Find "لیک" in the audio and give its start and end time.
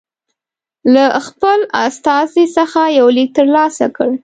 3.15-3.29